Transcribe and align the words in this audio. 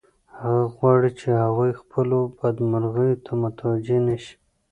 هغه 0.39 0.63
غواړي 0.75 1.11
چې 1.19 1.27
هغوی 1.41 1.71
خپلو 1.81 2.17
بدمرغیو 2.39 3.21
ته 3.25 3.31
متوجه 3.43 3.97
نشي 4.07 4.35